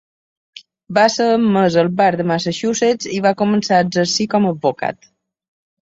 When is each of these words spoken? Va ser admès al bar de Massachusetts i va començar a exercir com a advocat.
Va 0.97 1.03
ser 1.15 1.27
admès 1.33 1.77
al 1.83 1.91
bar 2.01 2.07
de 2.21 2.27
Massachusetts 2.33 3.11
i 3.19 3.23
va 3.29 3.35
començar 3.43 3.77
a 3.79 3.87
exercir 3.89 4.31
com 4.33 4.49
a 4.51 4.55
advocat. 4.57 5.11